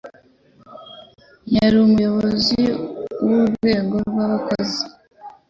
[1.55, 2.61] Yari umuyobozi
[3.25, 4.81] wurwego rwabakozi.